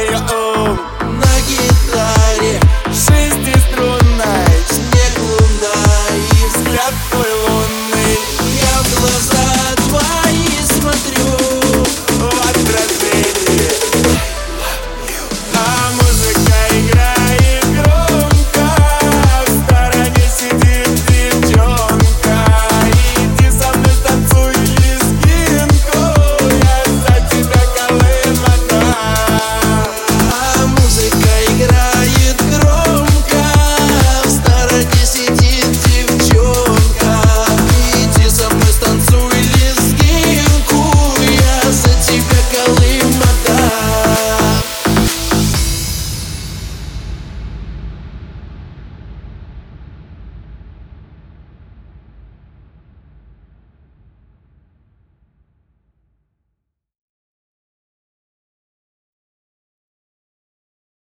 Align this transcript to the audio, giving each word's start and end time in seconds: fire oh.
fire 0.00 0.26
oh. 0.30 0.39